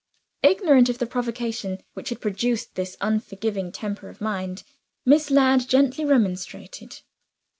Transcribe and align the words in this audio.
Ignorant 0.41 0.89
of 0.89 0.97
the 0.97 1.05
provocation 1.05 1.83
which 1.93 2.09
had 2.09 2.19
produced 2.19 2.73
this 2.73 2.97
unforgiving 3.01 3.71
temper 3.71 4.09
of 4.09 4.19
mind, 4.19 4.63
Miss 5.05 5.29
Ladd 5.29 5.67
gently 5.69 6.05
remonstrated. 6.05 7.01